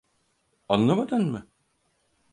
Anlamadın 0.69 1.31
mı? 1.31 1.47